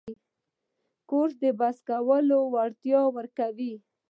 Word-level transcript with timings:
کورس 1.09 1.33
د 1.43 1.45
بحث 1.59 1.77
کولو 1.89 2.39
وړتیا 2.53 3.01
ورکوي. 3.15 3.73